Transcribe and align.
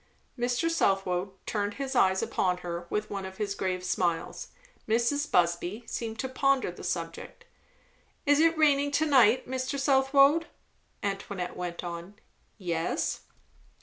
Mr. 0.35 0.67
Southwode 0.67 1.29
turned 1.45 1.75
his 1.75 1.95
eyes 1.95 2.23
upon 2.23 2.57
her 2.65 2.87
with 2.89 3.11
one 3.11 3.23
of 3.23 3.37
his 3.37 3.53
grave 3.53 3.83
smiles. 3.83 4.47
Mrs. 4.89 5.29
Busby 5.29 5.83
seemed 5.85 6.17
to 6.17 6.27
ponder 6.27 6.71
the 6.71 6.83
subject. 6.83 7.45
"Is 8.25 8.39
it 8.39 8.57
raining 8.57 8.89
to 8.93 9.05
night, 9.05 9.47
Mr. 9.47 9.79
Southwode?" 9.79 10.47
Antoinette 11.03 11.55
went 11.55 11.83
on. 11.83 12.15
"Yes." 12.57 13.19